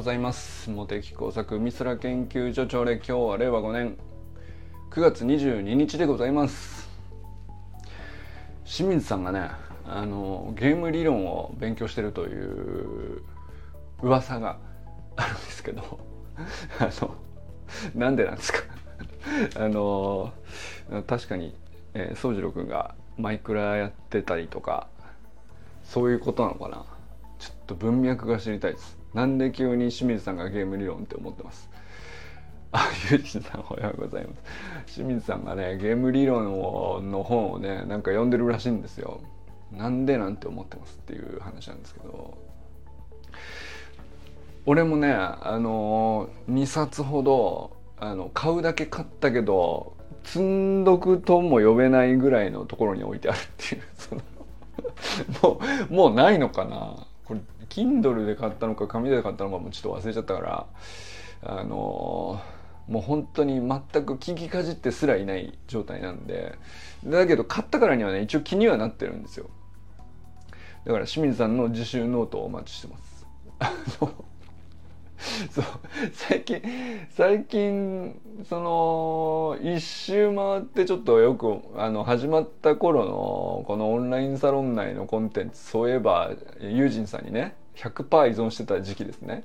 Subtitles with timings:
[0.00, 0.70] ございます。
[0.70, 3.98] 茂木工作美空研究所長で今日は令和5年
[4.90, 6.88] 9月22日でございます。
[8.64, 9.50] 清水さんがね
[9.86, 13.20] あのゲーム理論を勉強してるという
[14.00, 14.56] 噂が
[15.16, 16.00] あるんですけど
[16.80, 17.14] あの
[17.94, 18.60] なんでなんですか？
[19.62, 20.32] あの
[21.06, 21.54] 確かに、
[22.14, 24.88] 宗次郎君がマイクラやってたりとか
[25.84, 26.86] そういうことなのかな？
[27.38, 28.98] ちょっと文脈が知りたいです。
[29.14, 31.68] なんで急に清水さんがゲーム理論って思ってます？
[32.72, 34.30] あ、ゆうじさんおはようございま
[34.86, 34.94] す。
[34.94, 39.20] 清水さんがねゲーム理論をの本をねなんか読んでるらしいんですよ。
[39.72, 42.38] なんでなんて思ってますっていう話なんですけど。
[44.66, 54.20] 俺もねあの2冊ほどあの買うだけ買ったけど積んどくとも呼べないぐらいのところに置いてあるっていうその
[55.42, 57.06] もうもうないのかな？
[57.70, 60.66] Kindle で買ったのか紙で買ったのかもちょっと忘れちゃったから
[61.42, 62.40] あの
[62.88, 66.58] もう本当に全く聞きかじってすらいない状態なんで
[67.04, 69.48] だけど買ったからにはね一応気にはなってるんですよ。
[70.84, 73.26] だから清水さんの自習ノートをお待ちしてます。
[75.50, 75.64] そう
[76.12, 76.62] 最近
[77.10, 78.18] 最近
[78.48, 89.44] その一周回ってちょっとよくあの始まった頃のこのオンラインサロン内のコンテンツそういえばユージンさんにね100%依存してた時期ですね。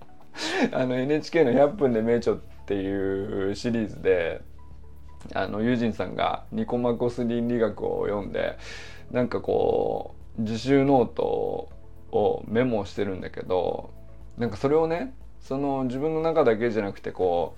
[0.72, 4.40] あの NHK の「100分で名著」っていうシリーズで
[5.34, 8.56] あのユージンさんがニコマコス倫理学を読んで
[9.10, 11.68] なんかこう自習ノート
[12.12, 13.90] をメモしてるんだけど
[14.42, 17.54] なんかそれをねその自分の中だけじゃなくてこ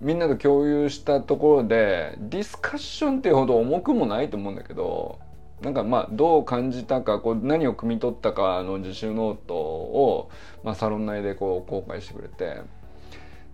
[0.00, 5.20] うみんなと共有したところでディスカッションっていうほど重くもないと思うんだけど
[5.62, 10.28] なんかまあどう感じたかこう何を汲み取ったかの自習ノートを、
[10.64, 12.60] まあ、サロン内でこう公開してくれて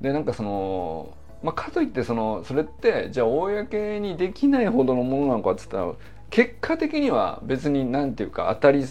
[0.01, 5.93] でなんかその、まあ、かといってそのそれってじゃあ公にできないほどのものなのかっつったら
[6.31, 8.87] 結果的には別に何て言うか当たり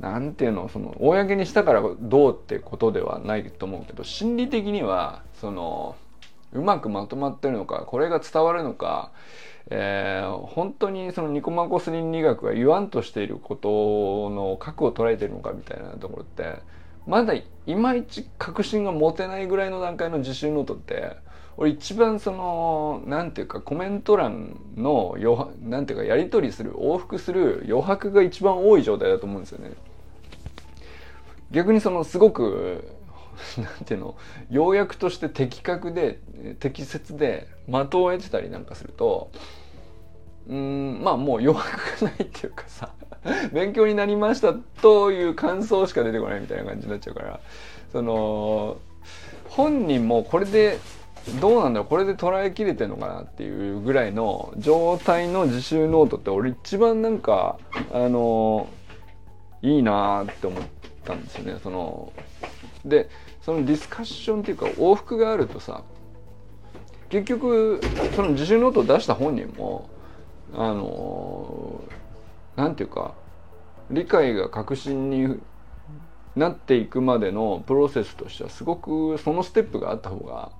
[0.00, 5.96] なんていうのその公にしたからどうってことではないと思うけど心理的にはその
[6.52, 9.10] うまくまとまってるのかこれが伝わるのか、
[9.70, 16.60] えー、本当にそのニコマコス倫理学が言わんとしていることの核を捉えてるのかみたいなところって
[17.06, 21.16] まだいまいち確信が持てないぐらいの段階の自習ノートって
[21.58, 29.72] 俺一番そのなんていうかコメント欄の余なんていうかやり取りする往復する余白が一番多い状態だと思うんですよね。
[31.50, 32.84] 逆にそのすごく
[33.56, 34.16] なんていうの
[34.50, 36.18] 要約として的確で
[36.58, 39.30] 適切で的を得てたりなんかすると
[40.48, 42.90] うんまあもう余白がないっていうかさ
[43.52, 47.40] 勉強になりましたという感想しか出てこないみたいな感じになっちゃうから
[47.92, 48.76] その
[49.48, 50.78] 本人もこれで
[51.40, 57.58] どうなんだろうこれで捉えきれてるのかなっていうぐらいの状態の自習ノートって俺一番なんか
[57.92, 58.68] あの
[59.62, 60.62] いいなって思っ
[61.04, 61.58] たんですよね。
[61.62, 62.12] その
[62.84, 63.08] で
[63.42, 65.82] そのディスカッションっていうか往復があるとさ
[67.08, 67.80] 結局
[68.14, 69.88] その自習ノートを出した本人も
[70.54, 71.84] あの
[72.54, 73.14] なんていうか
[73.90, 75.40] 理解が確信に
[76.34, 80.52] なっていくまでのプロセスとしてはすごくそのステップがあった方が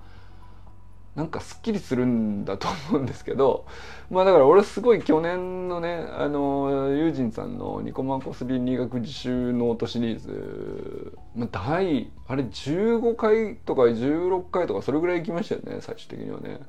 [1.17, 3.65] なんかすっきりするんだと思うんですけど
[4.11, 16.61] まあだから俺すごい去年のねあのユージンさんのニコマコス倫理学自習ノートシリーズ、まあ、第あれ15回とか16回とかそれぐらい行きましたよね最終的にはね。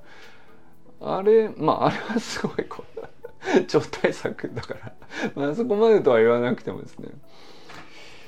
[1.00, 4.94] あれまああれはすごいこう 超大作だから
[5.35, 7.09] まあそこまでとは言わなくてもですね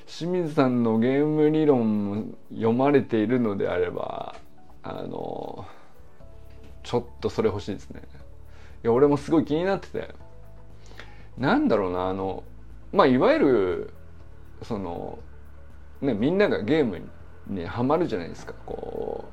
[0.06, 4.36] 清水さんのゲーム理論も読まれているのであれば
[4.84, 5.66] あの
[6.90, 8.02] ちょっとそれ欲しいですね。
[8.84, 10.16] いや俺もすごい気になってて。
[11.38, 12.44] なんだろうなあの
[12.92, 13.94] まあいわゆる
[14.64, 15.20] その
[16.02, 17.00] ねみんながゲーム
[17.46, 18.56] にハマるじゃないですか。
[18.66, 19.26] こ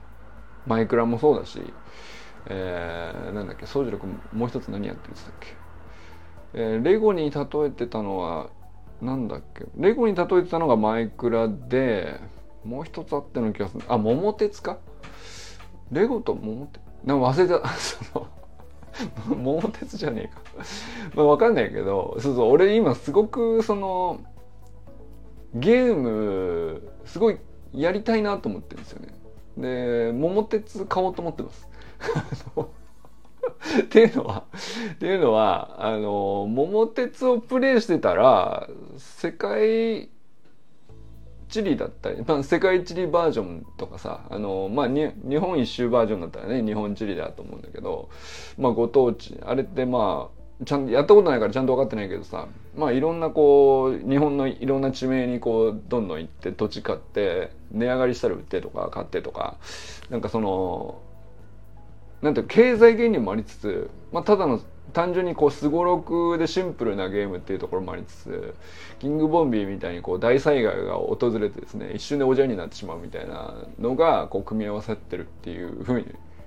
[0.66, 1.62] うマイクラもそうだし、
[2.44, 5.46] えー、なんだっけ宗次郎君もう一つ何やってるんでしたっけ、
[6.52, 8.50] えー、レゴに例えてたのは
[9.00, 9.64] なんだっけ。
[9.78, 12.20] レゴに例えてたのがマイクラで
[12.64, 13.84] もう一つあっての気がする。
[13.88, 14.76] あ桃鉄か。
[15.90, 16.85] レゴと桃鉄。
[17.06, 18.26] なんか忘れた その
[19.36, 20.42] 桃鉄じゃねえか。
[21.14, 24.20] まあ分かんないけどそうそう俺今すごくその
[25.54, 27.38] ゲームすごい
[27.72, 29.14] やりたいなと思ってるんですよね。
[29.56, 31.68] で桃鉄買おうと思ってます。
[33.80, 34.44] っていうのは
[34.94, 38.68] っていうのはあの桃鉄をプレイしてたら
[38.98, 40.10] 世界
[41.48, 48.08] 地理だったり、まあ、世界地理バージョンとかさあの、まあ、日本一周バージョンだったらね日本地理だと思うんだけど、
[48.58, 59.58] まあ、ご当地あれってまあちゃんやったことないからちゃんと分かってないけどさまあいろんなこう日本のいろんな地名にこうどんどん行って土地買って値上がりしたら売ってとか買ってとか
[60.08, 61.00] なんかその
[62.22, 64.60] なんていう経済原理もありつつ、まあ、ただの
[64.96, 68.54] 単純にこうすごろくでシンプルなゲームっていうところもありつつ
[68.98, 76.06] キングボンビーみたいにこう大災害が訪れてですね一瞬でおじゃになってしまうみたいなのがこう組み合わさってるっていうふうに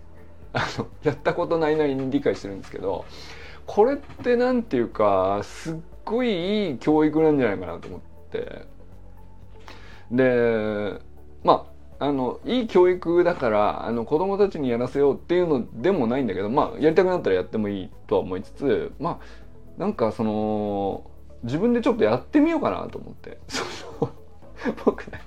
[0.53, 3.05] あのやったことないなりに理解してるんですけど
[3.67, 7.99] これって何ていうかすっごいいい教育なんじゃないかなと思っ
[8.31, 8.65] て。
[10.09, 10.99] で
[11.43, 21.03] まああのいい教育だからあの子供たちにやらせようっていうのでもないんだけどまあやりたくなったらやってもいいとは思いつつまあなんかその
[21.43, 23.37] 自分でちょっとやってみようかなと思って。
[23.47, 23.63] そ
[24.05, 24.11] の
[24.85, 25.21] 僕ね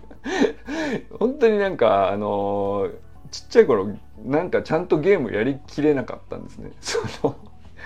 [1.18, 2.90] 本当になんかあの
[3.30, 3.88] ちっちゃい頃
[4.24, 6.72] なんかちゃんとゲームやりきれなかったんですね。
[6.80, 7.36] その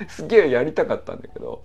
[0.09, 1.63] すげえやりたかったんだけど。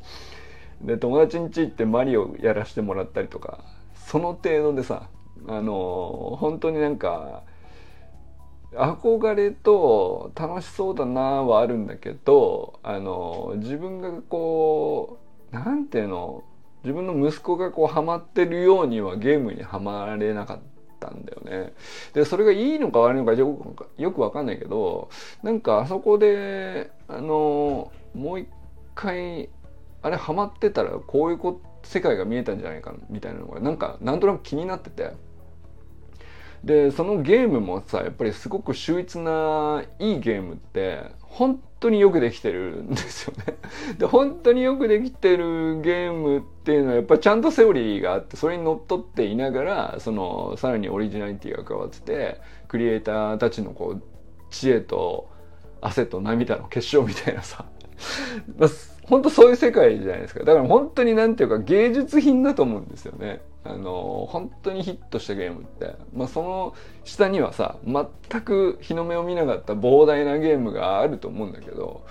[0.82, 3.60] で友達ん家行ってマリオやらせてもらったりとか
[3.94, 5.04] その程度でさ
[5.48, 7.44] あの本当になんか
[8.74, 15.20] 憧れと楽しそうだなはあるんだけどあの自分がこ
[15.52, 16.44] うなんていうの
[16.84, 20.60] 自分の息子がこうハマってるようにはゲームにはまれなかっ
[21.00, 21.74] たんだよね。
[22.14, 25.10] でそれがいいのか悪いのかよくよくわかんないけど
[25.44, 28.48] なんかあそこであのもう一
[28.96, 29.50] 回
[30.02, 35.12] あれハマってたらこういうこ世界が見えたんじゃないかみたいなのがなんかなんとなく気になってて。
[36.64, 43.58] でそのゲームもさやっぱりすごく秀逸ないいゲームって本当によくできてるんですよね。
[43.98, 54.02] で本当によくできてるゲームっていうのはやっぱちゃんとセオリーがあってそれにのっとっていながらそのさらにオリジナリティが加わっててクリエイターたちのこう
[54.52, 55.30] 知恵と
[55.82, 57.66] 汗と涙の結晶みたいなさ。
[59.06, 60.42] 本当そういう世界じゃないですか。
[60.42, 63.42] だから本当に何ていうか芸術品だと思うんですよね。
[63.64, 72.06] あの本当にヒットしたゲームって、まあ、その下にはさ全く日の目を見なかった膨大なゲームがあると思うんだけど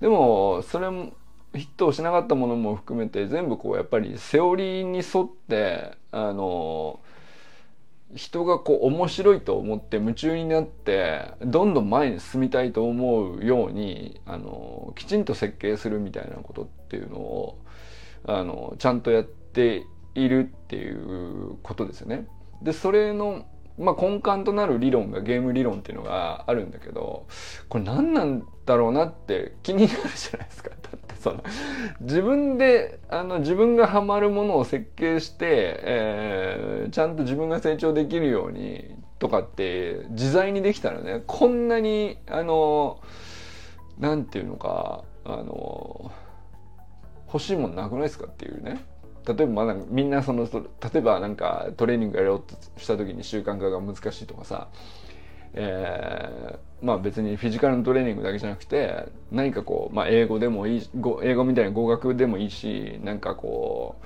[0.00, 1.12] でもそれも
[1.54, 7.00] ヒットをしなかったものも含めて全部こうやっぱりセオリーに沿ってあの
[8.14, 17.58] 人がこう面白いと思って夢中になってどんどん前に進みたいと思うようにあのきちんと設計するみたいなことっていうのを
[18.24, 19.84] あのちゃんとやって
[20.24, 22.26] いるっていうことですよね。
[22.62, 23.46] でそれの、
[23.78, 27.26] まあ、根幹となる理論がゲーム理論っていうのがあるんだけど
[27.68, 30.70] これ何なんだろうなって気になるじゃないですか。
[30.82, 31.42] だってその
[32.00, 43.00] 自分であの自分がハマるものを設計して、えー、ちゃんと自分が成長できるようにとかって自在にできたらねこんなにあの
[43.98, 46.10] なんていうのかあの
[47.26, 48.84] 欲しいもんなくないですかっていうね
[49.26, 50.60] 例えばまだみんなその例
[50.96, 54.68] えばなんかトレーニングやろうとした時に習慣化が難しいとかさ、
[55.54, 60.90] えー、まあ別にフィジカルのトレーニングだけじゃなくて何かこう、まあ、英語でもいい
[61.22, 63.96] 英語みたいな語学でもいいしなんかこ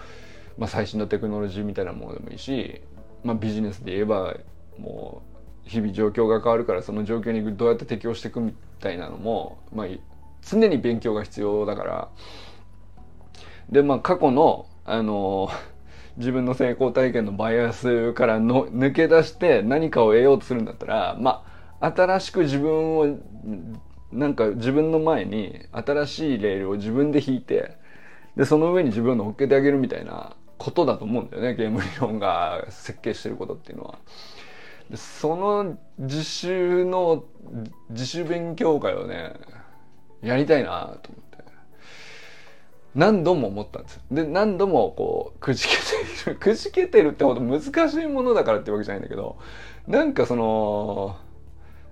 [0.56, 2.80] う、まあ、最新のテクノロジーみたいなものでもいいし、
[3.22, 4.34] まあ、ビジネスで言えば
[4.78, 5.22] も
[5.66, 9.87] う日々状況が変わるからその状況にどうやって適応していくみたいなのも、まあ、
[10.42, 12.08] 常に勉強が必要だから。
[13.70, 15.48] でまあ過去のあの
[16.16, 21.44] 自分の成功体験のバイアスからの抜け出して何かを得ようとするんだったらま
[21.80, 23.18] あ新しく自分を
[24.12, 27.76] なんか自分の前に新しいレールを自分で引いて
[28.36, 33.98] でその上に自分を乗っけてあげるみたいなことだと思うんだよねゲーム理論が設計してることっていうのは。
[34.90, 37.24] でその自習の
[37.90, 39.32] 自主勉強会をね
[40.22, 41.31] やりたいなと思って。
[42.94, 44.02] 何度も思ったんですよ。
[44.12, 46.37] で、何度もこう、くじけている。
[46.40, 49.37] くじけてるってほど難しいものだからってわけじゃないんだけど、
[49.87, 51.16] なんかその、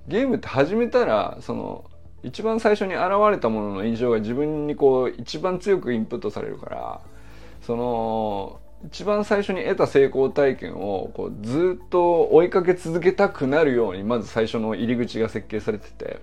[0.08, 1.84] ゲームって始めたら、その、
[2.22, 7.00] 一番最初に現れたものの印象が自分にこう、一番強くインプットされるから、
[7.62, 16.20] その、一番最初に得た成功体験をこうずっと追いかけ続けたくなるようにまず最初の入り口が設計されてて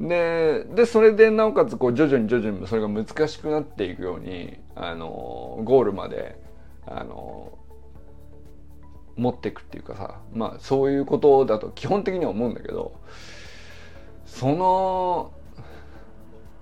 [0.00, 6.40] ででそれでなおかつこう徐々に徐々にそれが難しくなっていくようにあのゴールまで
[6.86, 7.58] あの
[9.16, 12.98] 持っていくっていうかさまあそういうことだと基本的には思うんだけど
[14.24, 15.32] その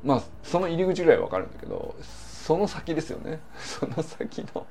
[0.03, 3.41] まあその入り口ぐらいわかるんだけどその先ですよね。
[3.59, 4.67] その先の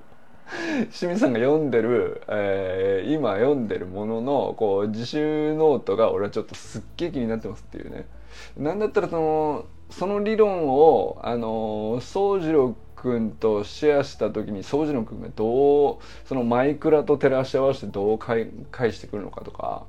[0.92, 8.08] 清水さんが読んでる、えー、今読んでるもののこう自習ノートが俺はちょっとすっげえ気になってますっていうね。
[8.58, 18.52] なんだったらそのその理論をあの宗次郎君とシェアした時に宗次郎君がどうそのマイクラと照らし合わせてどう返
[18.92, 19.86] してくるのかとか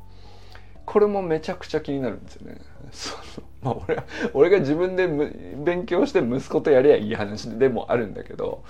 [0.84, 2.60] これもめちゃくちゃ気になるんですよね。
[2.92, 4.02] そのまあ俺
[4.32, 5.06] 俺が自分で
[5.56, 8.62] 勉強して息子とやりゃいい話でもあるんだけど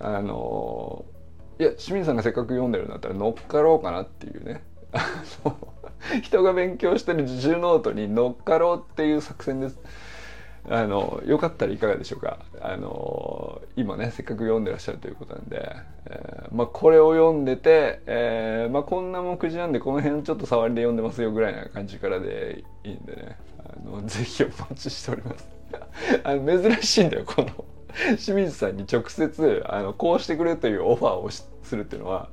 [0.00, 1.04] あの
[1.58, 4.62] いや清水さんがせっかく読んでるんだったら乗っかろうかなっていうね
[6.22, 9.78] 人が勉強してる自習ノートに乗っかろうっていう作戦です。
[10.70, 12.38] あのよかったらいかがでしょうか。
[12.60, 15.74] あの今ねせっかく読んでらっしゃるということなんで、
[16.06, 23.36] えー、まあ、これを読んでて、えー、まあ、こんな目次なんでこの辺ちょっと触りで読んでますよぐらいな感じからでいいんでね。
[23.58, 25.48] あのぜひお待ちしております。
[26.22, 27.48] あの珍しいんだよこの
[28.18, 32.28] 清水さんに直接あのこうしてくれというオファーをするっていうのは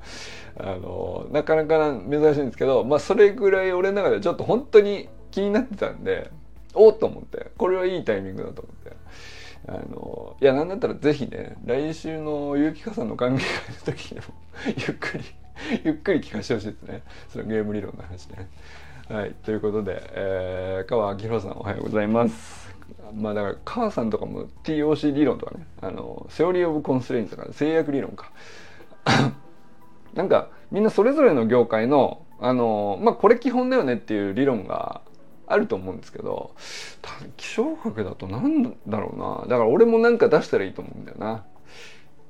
[0.58, 6.32] あのなかなか珍しいんですけど、まあ、それぐらい俺の中でちょっと本当に気になってたんで
[6.74, 8.98] おっと思ってこれはいいタイミングだと思って
[9.68, 13.39] あのいやなんだったらぜひね来週のゆうきかさんの考えの
[13.86, 14.25] 時にも
[14.66, 15.24] ゆっくり
[15.84, 18.50] ゆっくり聞かせてほしいですねそのゲーム理論の話ね。
[19.10, 22.78] はいということで、えー、川明宏さんおはようございます。
[23.13, 28.31] まあだから川さんとかも TOC 理論とかねあのセオリー・オブ・コンスレインとか制約理論か。
[30.13, 35.01] なんかみんなそれぞれの業界のあのまあこれ基本だよねっていう理論が
[35.48, 36.51] あると思うんですけど
[37.38, 39.41] 気象学だと何だろうな。
[39.48, 41.46] だから俺も何か出したらいいと思うんだよな。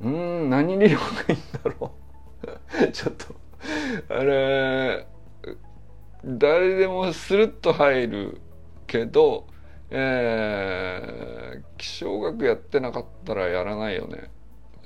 [0.01, 1.91] うん何理論がいいんだろ
[2.83, 2.87] う。
[2.91, 3.35] ちょっと
[4.13, 5.05] あれ
[6.25, 8.41] 誰でもスルッと入る
[8.87, 9.45] けど
[9.91, 14.29] えー、気象学やってなかったらやらないよね。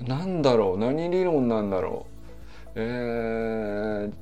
[0.00, 0.78] なんだろう？
[0.78, 2.72] 何理論なんだろう？
[2.76, 4.12] えー、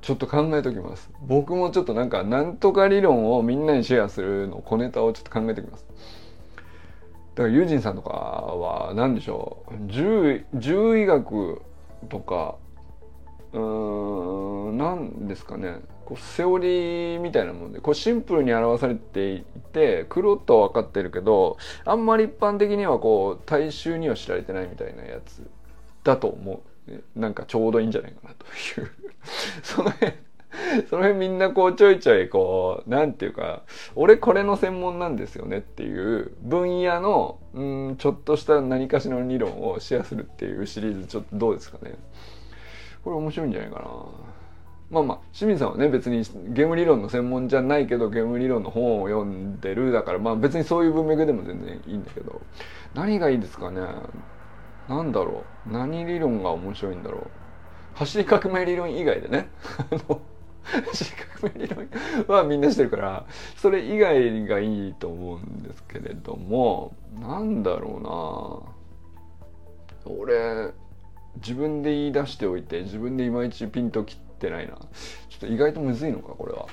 [0.00, 1.10] ちょっと考えときます。
[1.20, 5.86] 僕もちょっとなんかなんとか理論をみんなにシェアするの小ネタをちょっと考えておきます。
[7.34, 9.74] だからユージンさんとかは何でしょう？
[9.88, 11.60] 獣医学
[12.08, 12.56] とか
[13.52, 15.80] うん何ですかね。
[16.04, 25.48] こうセオリーみたいなもんでこうシンプルに表されていて黒と分かってるけどあんまり一般的にはこう大衆には知られてないみたいなやつ
[26.04, 26.60] だと思う。
[27.14, 28.46] なんかちょうどいいんじゃないかなと
[28.80, 28.90] いう。
[29.62, 30.12] その辺
[30.88, 33.62] その辺みんなこうちょいちょいこうなんていうか
[33.94, 41.94] 俺これの専門なんですよねっていう分野のうんちょっとした何かしらの理論をシェアするっていうシリーズちょっとどうですかね。
[43.04, 43.88] これ面白いんじゃないかな。
[44.90, 49.90] まあまあ清水さんはね別にゲーム理論の専門じゃないけどゲーム理論の本を読んでる。
[49.90, 52.40] だからまあ別にそういう文脈でも全然いいんだけど。
[52.94, 53.80] 何がいいですかね。
[54.88, 55.72] なんだろう。
[55.72, 57.26] 何理論が面白いんだろう。
[57.94, 59.48] 走り革命理論以外でね。
[60.62, 61.74] 走り革命理
[62.26, 63.24] 論はみんなしてるから
[63.56, 66.94] それ以外がいいと思うんですけれども。
[67.18, 68.64] なんだろ
[70.04, 70.12] うな。
[70.14, 70.72] 俺
[71.36, 74.74] 自分で言い出しておいて自分でいまいちピンときてないな。
[74.74, 74.78] ちょ
[75.36, 76.66] っと意外とむずいのかこれは。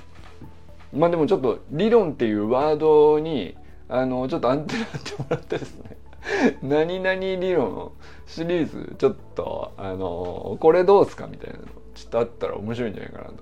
[0.94, 3.56] まあでもちょっと理論っていうワードに
[3.88, 5.98] あのちょっとアンテナってもらってですね。
[6.62, 7.92] 何々理論
[8.28, 11.66] シリーズちょっとあのこれどうすかみたいなの。
[11.96, 13.36] ちょっとあったら面白いんじゃないかなと。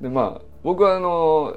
[0.00, 1.56] でまあ僕はあの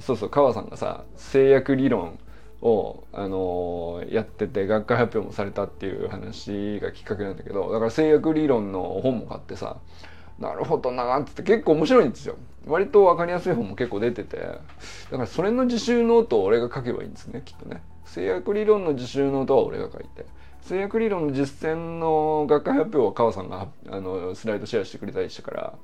[0.00, 2.18] そうそう川さんがさ制約理論
[2.60, 9.76] を、あのやってて学会発表もされたっていう話がきっかけなんだけどだから制約理論の本も買ってさ
[10.38, 12.36] なるほどなーって結構面白いんですよ。
[12.66, 14.46] 割と分かりやすい本も結構出ててだ
[15.10, 17.82] からそれの自習ノートを俺が書けばいいんですねきっとね。
[18.04, 20.26] 制約理論の自習ノートは俺が書いて。
[20.62, 25.74] 制約理論の実践の学会発表は川さんがあのスライドシェアしてくれたりしたから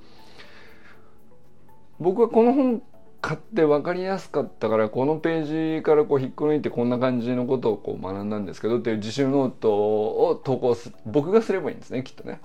[1.98, 2.82] 僕はこの本
[3.24, 12.42] 買って分かりやすかったからこのページからこう引っこ抜いてこんな感じのことをこう学んだんですけどっていう自習ノートを投稿す僕がすればいいんですねきっとね。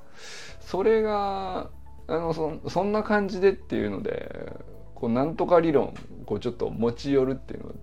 [0.61, 1.69] それが
[2.07, 4.53] あのそそんな感じでっていうので
[4.95, 5.93] こうなんとか理論
[6.25, 7.73] こうちょっと持ち寄るっていうの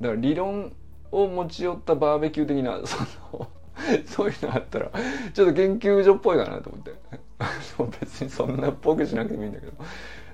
[0.00, 0.72] だから理論
[1.12, 2.96] を持ち寄ったバーベキュー的なそ
[3.36, 3.48] の
[4.06, 4.90] そういうのあったら
[5.34, 6.94] ちょっと研究所っぽいかなと思って
[8.00, 9.72] 別にそんなっぽくしなくてもいいんだけど。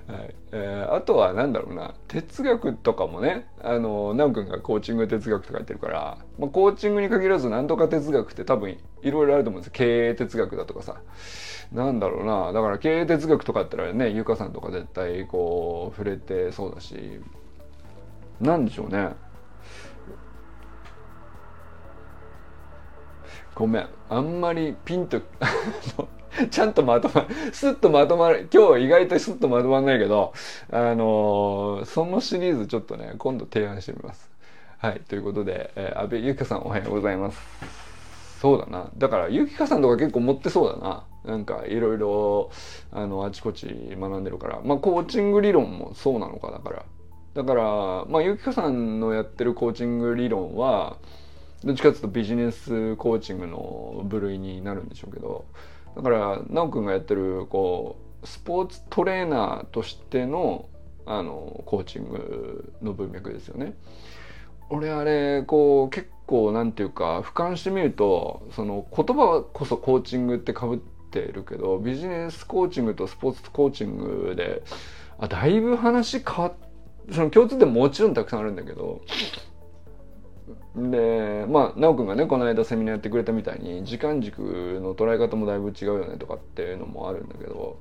[0.07, 0.35] はい。
[0.51, 11.01] えー、あとは何だろうな哲学とかもねあの奈くんがコーチング哲学とか言ってるから、まあ、コーチングに限らず何とか哲学って多分いろいろあると思うんです経営哲学だとかさ。
[11.71, 17.19] なんだろうなだから経営哲学とかってったらねゆかさんとか絶対こう触れてそうだし。
[18.39, 19.09] なんでしょうね。
[23.55, 23.87] ごめん。
[24.09, 25.21] あんまりピンと
[26.51, 30.33] ちゃんとまとまるスッとまとまる今日意外とスッとまとまんないけど
[30.71, 34.29] あのー、そのシリーズちょっとね今度提案してみます。
[34.77, 37.39] はいということで、えー、安倍ゆきかさんおはようございます。
[38.41, 38.89] そうだな。
[38.97, 41.05] だからゆきかさんとか結構持ってそうだな。
[41.23, 42.51] なんかいろいろ
[42.91, 44.61] あのあちこち学んでるから。
[44.63, 46.85] まあコーチング理論もそうなのかだから。
[47.33, 47.63] だから
[48.05, 50.97] まあゆきかさんのやってるコーチング理論は
[51.63, 55.45] どっちかっていうとビジネスコーチングの部類になるんでしょうけど
[55.95, 60.67] だから奈くんがやってるこうスポーツトレーナーとしての
[61.05, 63.75] あのコーチングの文脈ですよね。
[64.69, 70.79] 俺あれこう結構なんていうか俯瞰してみるとその言葉こそコーチングってかぶっ
[71.11, 74.63] てるけどビジネスコーチングとスポーツコーチングで
[75.19, 76.53] あだいぶ話変わっ
[77.11, 79.01] その共通点ももちろんたくさんあるんだけど
[80.75, 84.41] でまあ奈くんがねこの間セミナーやってくれたみたいに時間軸
[84.81, 87.79] の捉え方もだいぶ違うよねとかっていうのもあるんだけど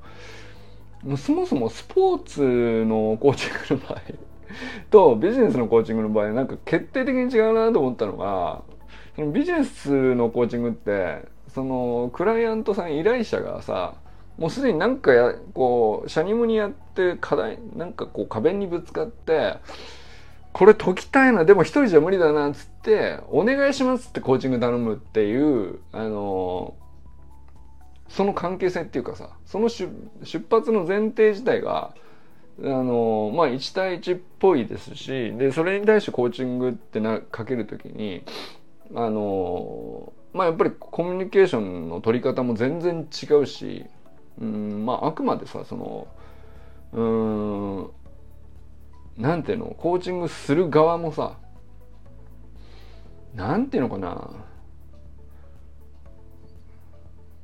[1.17, 4.01] そもそもスポーツのコーチングの場合
[4.91, 8.63] とビジネスのコーチングの場合なんか決定的に違うなと思ったのが
[9.17, 13.95] そのビジネスのコーチングってそのクライアントさん依頼者がさ
[14.39, 19.57] もうすでになんかやこうシャニムにやって課題なんかこう壁にぶつかって
[20.55, 26.77] これ解きたいなでも一人じゃ無理だなっつってお願いしますってコーチング頼むっていうあの
[28.09, 29.91] その関係性っていうかさその出
[30.49, 31.93] 発の前提自体が
[32.63, 38.23] あのまあ1対1っぽいですしでそれに対してコーチングってなかける時に
[38.95, 43.87] あのまあやっぱりコミュニケーションの取り方も全然違うし
[44.41, 46.07] うんまああくまでさその
[46.93, 48.04] うん
[49.17, 49.67] なんていうの？
[49.67, 51.39] コーチングする側もさ
[53.35, 54.31] なんていうのかな？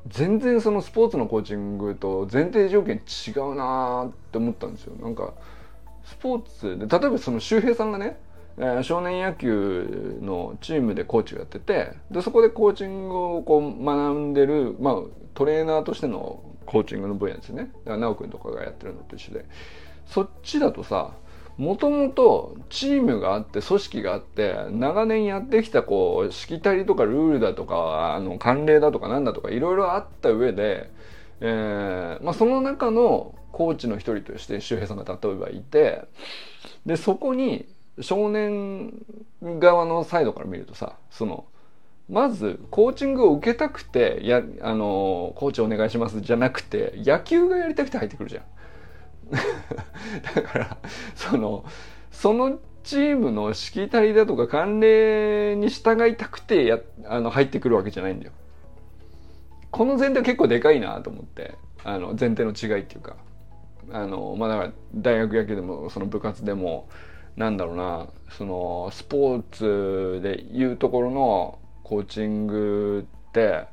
[0.08, 4.94] 全然そのスポーツのコーチングと前提条件違うなって思ったんですよ。
[4.96, 5.34] なんか
[6.04, 8.18] スポーツで例えばその周平さんがね、
[8.56, 14.94] えー、少年野球のチームでコーチをやっててでそこでコーチングをこう学んでる、まあ、
[15.34, 17.64] トレーナーとしてのコーチングの分野ですね。
[17.64, 19.44] だから奈くんとかがやってるのと一緒で。
[20.06, 21.12] そっちだとさ
[21.60, 30.90] もともとチームがあって組織があって長年やってきたこうしきたりとかルールだとかあの慣例だとかなんだとかいろいろあった上で、
[31.42, 36.04] えーまあ、その中のコーチの一人として周平さんが例えばいて
[36.86, 37.66] でそこに
[38.00, 38.94] 少年
[39.42, 41.44] 側のサイドから見るとさその
[42.08, 48.44] まずコーチングを受けたくてやあのコーチお願いしますじゃなくて野球がやりたくて入ってくるじゃん。
[50.34, 50.76] だから
[51.14, 51.64] その
[52.10, 58.32] そのチームのしきたりだとか慣例に従いたくてやあの入ってくるわけじゃないんだよ。
[59.70, 63.16] この前提結構でかいなと思ってあの前提の違いっていうか
[63.92, 66.88] あのまあだから大学野球でもその部活でも
[67.36, 73.66] なんだろうなそのスポーツでいうところのコーチングって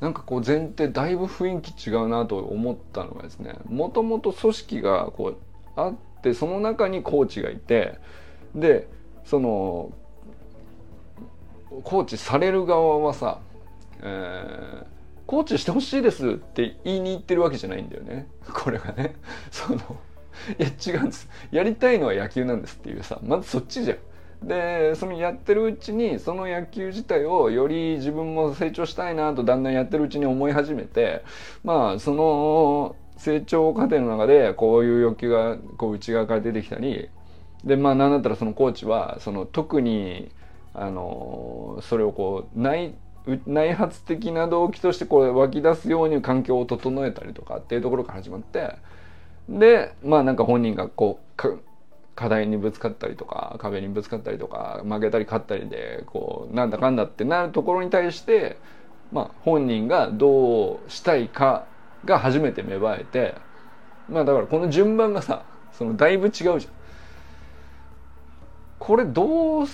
[0.00, 5.36] なんかこう前提だいぶ雰囲気違うなと思ったのがですねもともと組織がこう
[5.76, 7.98] あってその中にコーチがいて
[8.54, 8.88] で
[9.24, 9.92] その
[11.84, 13.40] コーチされる側はさ、
[14.00, 14.84] えー、
[15.26, 18.26] コーチしてほしいですって言いに行ってるわけじゃないんだよね。
[18.52, 19.14] これがね。
[19.50, 19.78] その
[20.58, 21.28] いや違うんです。
[21.50, 23.98] やりたいのは野球なんですっていうさまずそっちじゃん。
[24.42, 31.24] でそのやってるうちにその野球自体をより自分も成長したいなとだんだんやってるうちに思い始めて
[31.64, 37.08] まあその成長過程の中でこういう欲求がこう内側から出てきたり
[37.64, 40.30] でまあ何だったらそのコーチはその特に
[40.72, 42.94] あのそれをこう内
[43.46, 48.76] 内発的な動機としてこう湧き出すように環境を整えたりとかっていうところから始まって
[49.48, 51.67] でまあなんか本人がこう
[52.18, 58.58] 課題にぶつかったりとか壁にぶつかったりとか負けたり勝ったりでこうなんだかんだってなるところに対して
[59.12, 61.66] まあ本人がどうしたいか
[62.04, 63.36] が初めて芽生えて
[64.08, 66.62] まあだからこの順番がさそのだいぶ違うじゃん。
[68.80, 69.66] これどう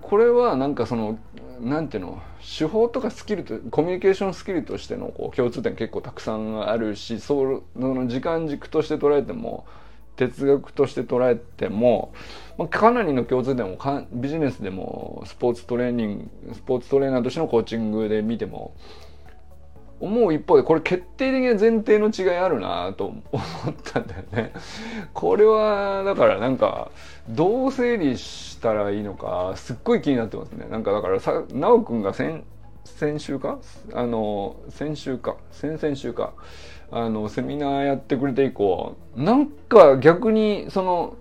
[0.00, 1.18] これはなんかその
[1.60, 9.66] なんていうの手法とかスキルとコミュニケーションスキルとしてのこう共通点結構たくさんあるしその時間軸として捉えても
[10.16, 12.12] 哲学として捉えても、
[12.58, 13.78] まあ、かなりの共通点も
[14.12, 18.74] ビジネスでもスポーツトレーニングスポーツトレーナーとしてのコーチングで見ても
[20.02, 23.22] 思う一方でこれ決定的な前提の違いあるなと思
[23.70, 24.52] ったんだよね。
[25.14, 26.90] これはだからなんか
[27.28, 30.66] どう整理したらいいのかすっごい気になってますね。
[30.68, 32.44] なんかだからさ直くんが先
[32.84, 33.58] 先週か？
[33.92, 35.36] あの先週か。
[35.50, 36.34] 先々週か。
[36.94, 41.16] あのセミナーやってくれて以降なんか逆にその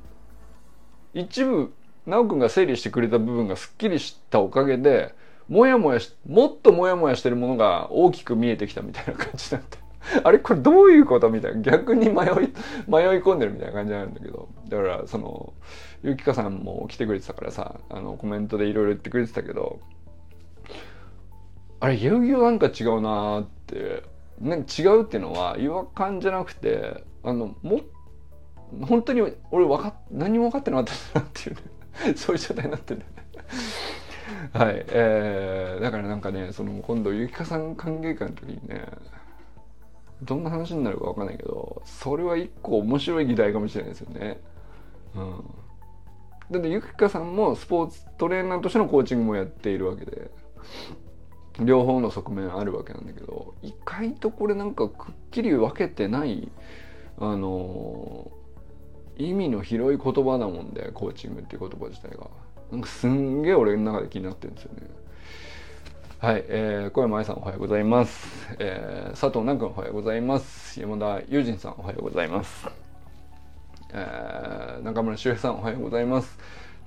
[1.14, 1.74] 一部
[2.06, 5.16] 奈くんが整理してくれた部分がすっきりしたおかげで
[5.48, 9.78] もやもやしもっともやもやしてるものが大きく見えてきたみたいな感じになって
[10.24, 11.62] あれこれどういうことみたいな。
[11.62, 12.24] 逆に迷い迷い
[13.22, 14.50] 込んでるみたいな感じなんだけど。
[14.68, 15.54] だからその
[16.04, 19.80] ゆきかさんも来てくれてたからさあのコメントでいろいろ言ってくれてたけど
[21.82, 24.04] あれ遊戯王なんか違うなーって
[24.40, 27.82] ね、違うっていうのは違和感じゃなくてあのも
[28.88, 31.62] 本当に俺分かっ何も分かってなかったなっていうね
[32.18, 33.06] そういう状態になってるね。
[34.54, 38.88] はい、えー、だからなんかねその今度ゆきかさん歓迎会の時にね
[40.24, 44.40] どんな話になるか分かんないけどそれは一個面白い議題かもしれないですよね。
[45.16, 45.44] うん、
[46.50, 50.32] だってゆきかさんもスポーツトレーナーとしてのコーチングもやっているわけで
[51.66, 56.50] 両方の側面あるわけなんだけど意外とこれなんかくっきり分けてない
[57.18, 58.32] あの
[59.18, 62.28] 意味の広い言葉なもんでコーチングっていう言葉自体が。
[62.72, 64.88] なんかすんげえ俺の中で気になってるんですよね。
[66.20, 70.80] はい、えー、小山愛さんおはようございます、えー、佐藤南君おはようございます。
[70.80, 72.68] 山田友人さんおはようございます、
[73.92, 76.38] えー、中村修平さんおはようございます。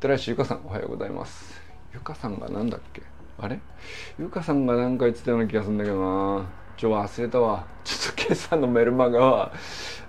[0.01, 1.61] 寺石由香さんおはようございます。
[1.93, 3.03] 由香さんがなんだっけ？
[3.39, 3.61] あれ？
[4.19, 6.51] ゆかさんが何か言ってたような気がするんだけどな。
[6.77, 7.67] ちょ忘れたわ。
[7.85, 9.53] ちょっと今朝のメルマガは。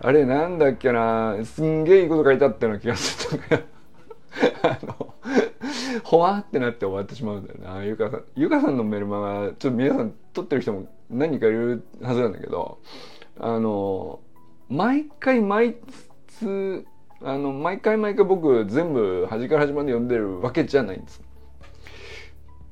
[0.01, 1.37] あれなんだっけな。
[1.43, 3.63] すんげえいいこと書いてあったような気がするんだけど
[4.63, 5.13] あの
[6.03, 7.83] ほわってなって終わってしまうんだよな。
[7.83, 12.79] ゆかさんゆかさんのメルマガちょっと皆さん撮ってる人も何かいるはずなんだけど。
[13.37, 14.21] あの
[14.69, 15.75] 毎回毎
[16.27, 16.85] つ
[17.21, 21.21] あの毎回毎回僕全部端から端まで読んでるわけじゃないんです。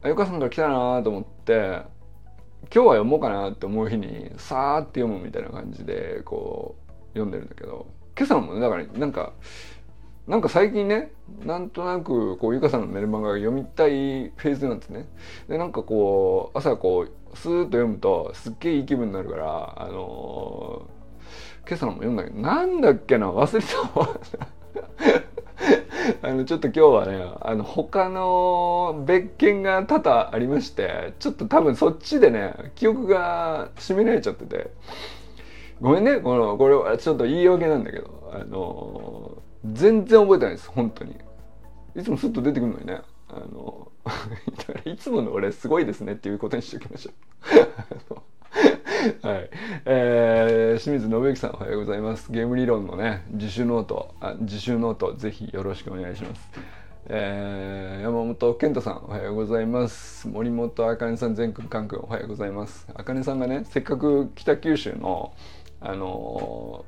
[0.04, 1.82] あゆかさんから来たなと思って
[2.74, 7.88] 今日は読もうかなって思う日にさーって読むみたいな感じでこう読んでるんだけど
[8.18, 9.32] 今朝もねだからなんか
[10.28, 11.14] なんか最近ね
[11.46, 15.08] なんとなくこうゆかさんのメルマガが読みたいフェーズなんですね。
[15.48, 24.20] でなんかこう朝こうスーッと読むとすっげえいい気分になるからあのー、今朝のも読んだけどなんだっけな忘れたわ。
[26.22, 34.72] あのちょっと今日はねあの他の別件が多々ありましてちょっと多分そっちでね記憶が締められちゃってて。
[35.82, 41.18] ごめんねこのこれはちょっと言い訳なんだけどあの全然覚えてないです本当に。
[41.96, 43.92] いつもスッと出てくるのにねあの
[44.86, 47.12] いつもの俺すごいですねっていうことにしておきましょ
[48.16, 48.16] う。
[49.04, 49.50] はい。
[49.84, 52.32] えー、清水信之さんおはようございます。
[52.32, 56.50] ゲーム理論のね、自習ノート、あ自習ノート、ぜひよろしくお願いします。
[57.08, 60.30] えー、山本健太さんおはようございます。
[60.30, 62.88] 森本あかねさん、全くんかんくんおはようございます。
[62.94, 65.34] あかねさんがね、せっかく北九州の、
[65.82, 66.86] あの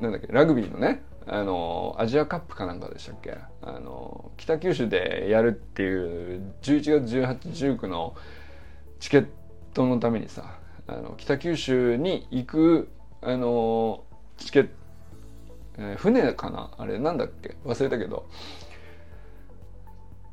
[0.00, 3.34] ー、なんだっけ、ラグビーのね、あのアジアカップかなんかでしたっけ？
[3.62, 8.14] あの北九州でやるっていう11月1819の
[9.00, 9.26] チケッ
[9.72, 12.88] トのためにさあの北九州に行く
[13.22, 14.04] あの
[14.36, 14.70] チケット、
[15.78, 16.70] えー、船かな？
[16.76, 17.56] あれなんだっけ？
[17.64, 18.26] 忘れたけど。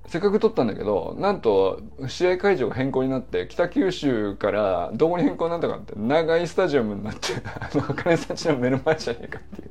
[0.07, 9.65] せっかく取ったんだけどなんと試合会場が変更になって北九州からどこに変更になったかって長いスタジアムになって あの茜さんちの目の前じゃねえかってい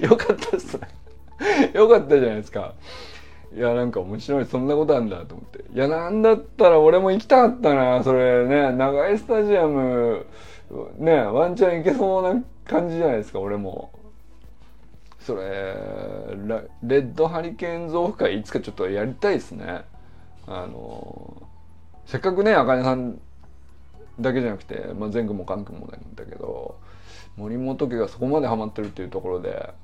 [0.00, 0.06] う。
[0.10, 0.88] よかったっすね。
[1.74, 2.74] よかったじゃないですか。
[3.56, 4.44] いやなんか面白い。
[4.44, 5.64] そんなことあんだと思って。
[5.72, 8.04] いやなんだったら俺も行きたかったな。
[8.04, 10.26] それね長いスタジアム
[10.98, 13.90] ねワンチャン行けそうな感じじゃないですか俺も。
[15.20, 15.42] それ
[16.82, 19.84] レッドハリケーン増付会いつかちょっとやりたいですね。
[20.46, 21.42] あの
[22.04, 23.18] せっかくねあかねさん
[24.20, 26.76] だけじゃなくて、まあ、全軍も関空もなんだけど
[27.36, 29.74] 森本家がそこまでハマってるっていうところで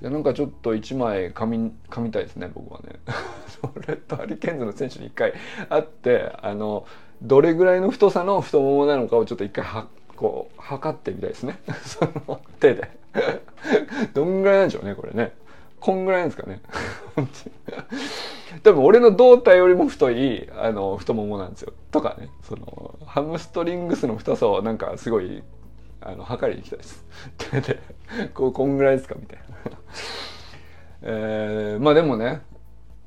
[0.00, 3.00] いやなんかちょっと1枚噛み噛みたいですね僕はね。
[3.86, 5.34] レッドハリケーンズの選手に1回
[5.68, 6.86] 会ってあの
[7.22, 11.58] どれぐらいの太さの太ももなのかをちょっと1回はこう測ってみたいですね。
[11.84, 12.90] その手で。
[14.14, 15.32] どんぐらいなんでしょうねこれね。
[15.80, 16.60] こんぐらいなんですかね。
[18.62, 21.72] 多分俺の胴体よりも太いあの太ももなんですよ。
[21.90, 22.28] とかね。
[22.42, 25.42] そのハムストリングスの太さをなんかすごい
[26.04, 27.78] あの測りに行きたい です
[28.22, 29.14] でこうこんぐらいですか？
[29.18, 29.44] みたいな。
[31.02, 32.42] えー、まあでもね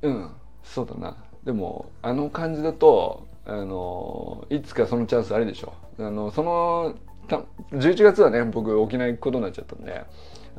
[0.02, 0.30] うん
[0.64, 1.16] そうだな。
[1.44, 6.96] でもあの感じだとあのいつかそのチャンスあるでしょあのその
[7.28, 10.04] た11月はね僕沖縄行くことになっちゃったんで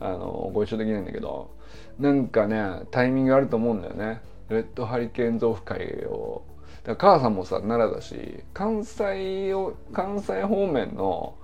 [0.01, 1.51] あのご一緒できないんだけど
[1.99, 4.21] なんかねタイミングあると思うんだよね。
[4.49, 6.43] レッドハリケーン増付会を。
[6.85, 11.35] だから母さんもさ奈良だし関西を関西方面の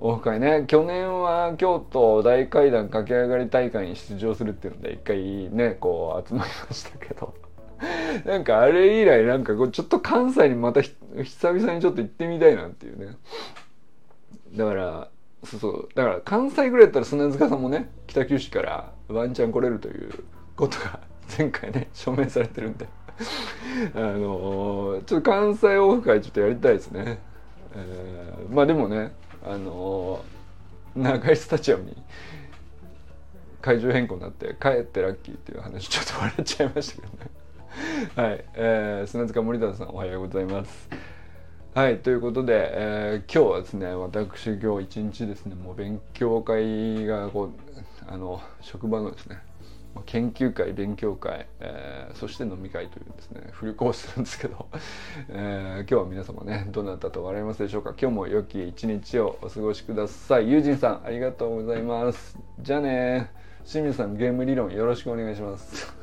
[0.00, 5.18] オフ会ね去年は京都大階段駆け上がり大会に出場するっていうので一回
[5.50, 7.34] ねこう集まりましたけど。
[8.24, 13.16] なんかあれ以来なんかこうちょっと関西にまた久々にちょっと行ってみたいなっていうね。
[14.54, 15.08] だから
[15.44, 15.88] そうそう。
[15.94, 20.10] だから関西ぐらいだったら砂塚さんもね北九州からワンチャン来れるという
[20.56, 21.00] ことが
[21.38, 22.86] 前回ね証明されてるんで。
[23.94, 27.18] あのー、ちょっと関西オフ会ちょっとやりたいですね、
[27.74, 29.12] えー、まあでもね
[29.44, 30.24] あの、
[30.96, 31.96] 長井スタジアムに
[33.60, 37.30] 会場変更になって帰ってラッキーっていう話ちょっと笑っちゃいましたけどね。
[38.16, 40.88] はい、えー、砂塚森田さんおはようございます。
[41.72, 47.50] はいということで、えー、今日はですね私今日一日ですねもう勉強会がこう
[48.08, 49.38] あの職場のですね
[50.06, 53.48] 研究会勉強会、えー、そして飲み会というですね。
[53.52, 54.68] フルコースなんですけど、
[55.28, 57.94] えー、今日は皆様ねどなたと笑いますでしょうか。
[58.00, 60.50] 今日も良き一日をお過ごしください。
[60.50, 62.38] 友人さんありがとうございます。
[62.60, 63.30] じゃあね。
[63.64, 65.94] 清水さんゲーム理論よろしくお願いします。